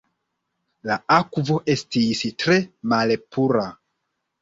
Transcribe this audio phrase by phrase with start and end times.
[0.91, 2.59] La akvo estis tre
[2.97, 3.71] malpura.